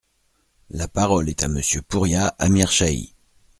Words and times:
La 0.71 0.87
parole 0.87 1.29
est 1.29 1.43
à 1.43 1.47
Monsieur 1.47 1.83
Pouria 1.83 2.29
Amirshahi. 2.39 3.13